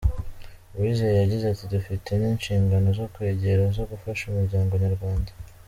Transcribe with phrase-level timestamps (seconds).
[0.75, 5.31] Uwizeye yagize ati :”Dufite n’inshingano zo kwegera zo gufasha umuryango nyarwanda.